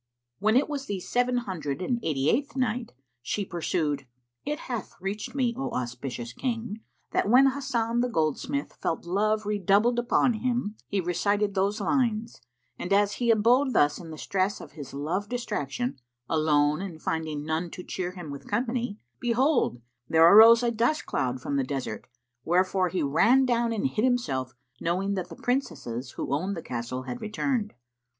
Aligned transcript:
When 0.39 0.55
it 0.55 0.67
was 0.67 0.87
the 0.87 0.99
Seven 0.99 1.37
Hundred 1.37 1.79
and 1.79 1.99
Eighty 2.01 2.27
eighth 2.27 2.55
Night, 2.55 2.91
She 3.21 3.45
pursued, 3.45 4.07
It 4.43 4.61
hath 4.61 4.95
reached 4.99 5.35
me, 5.35 5.53
O 5.55 5.69
auspicious 5.69 6.33
King, 6.33 6.79
that 7.11 7.29
when 7.29 7.51
Hasan 7.51 7.99
the 8.01 8.09
goldsmith 8.09 8.73
felt 8.81 9.05
love 9.05 9.45
redouble 9.45 9.99
upon 9.99 10.33
him, 10.33 10.75
he 10.87 10.99
recited 10.99 11.53
those 11.53 11.79
lines; 11.79 12.41
and, 12.79 12.91
as 12.91 13.17
he 13.21 13.29
abode 13.29 13.73
thus 13.73 13.99
in 13.99 14.09
the 14.09 14.17
stress 14.17 14.59
of 14.59 14.71
his 14.71 14.91
love 14.91 15.29
distraction, 15.29 15.99
alone 16.27 16.81
and 16.81 16.99
finding 17.03 17.45
none 17.45 17.69
to 17.69 17.83
cheer 17.83 18.13
him 18.13 18.31
with 18.31 18.47
company, 18.49 18.97
behold, 19.19 19.83
there 20.09 20.27
arose 20.27 20.63
a 20.63 20.71
dust 20.71 21.05
cloud 21.05 21.39
from 21.39 21.57
the 21.57 21.63
desert, 21.63 22.07
wherefore 22.43 22.89
he 22.89 23.03
ran 23.03 23.45
down 23.45 23.71
and 23.71 23.85
hid 23.85 24.03
himself 24.03 24.55
knowing 24.79 25.13
that 25.13 25.29
the 25.29 25.35
Princesses 25.35 26.13
who 26.13 26.33
owned 26.33 26.57
the 26.57 26.63
castle 26.63 27.03
had 27.03 27.21
returned. 27.21 27.75